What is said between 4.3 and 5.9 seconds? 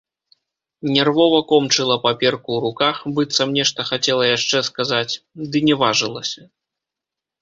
яшчэ сказаць, ды не